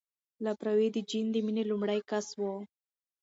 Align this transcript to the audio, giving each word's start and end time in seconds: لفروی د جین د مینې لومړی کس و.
لفروی 0.43 0.87
د 0.93 0.97
جین 1.09 1.25
د 1.31 1.35
مینې 1.45 1.63
لومړی 1.71 1.99
کس 2.09 2.27
و. 2.39 2.41